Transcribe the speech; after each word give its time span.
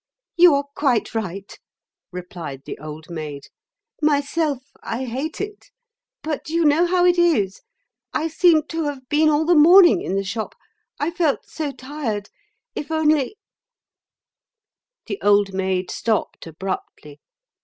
"You 0.35 0.55
are 0.55 0.65
quite 0.75 1.13
right," 1.13 1.59
replied 2.11 2.63
the 2.65 2.75
Old 2.79 3.11
Maid; 3.11 3.43
"myself, 4.01 4.63
I 4.81 5.05
hate 5.05 5.39
it. 5.39 5.69
But 6.23 6.49
you 6.49 6.65
know 6.65 6.87
how 6.87 7.05
it 7.05 7.19
is. 7.19 7.61
I 8.11 8.27
seemed 8.27 8.67
to 8.69 8.85
have 8.85 9.07
been 9.09 9.29
all 9.29 9.45
the 9.45 9.53
morning 9.53 10.01
in 10.01 10.15
the 10.15 10.23
shop. 10.23 10.55
I 10.99 11.11
felt 11.11 11.45
so 11.45 11.71
tired. 11.71 12.29
If 12.73 12.89
only—" 12.89 13.37
The 15.05 15.21
Old 15.21 15.53
Maid 15.53 15.91
stopped 15.91 16.47
abruptly. 16.47 17.19